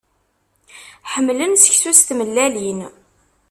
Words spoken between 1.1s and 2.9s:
Ḥemmlen seksu s tmellalin.